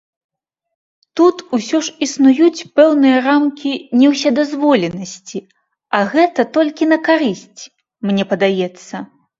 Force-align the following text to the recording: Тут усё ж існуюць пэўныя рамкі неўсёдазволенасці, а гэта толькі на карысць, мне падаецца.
Тут 1.19 1.43
усё 1.57 1.81
ж 1.87 1.93
існуюць 2.05 2.67
пэўныя 2.79 3.17
рамкі 3.27 3.71
неўсёдазволенасці, 4.01 5.39
а 6.01 6.05
гэта 6.17 6.41
толькі 6.59 6.83
на 6.95 7.03
карысць, 7.11 7.61
мне 8.11 8.23
падаецца. 8.35 8.95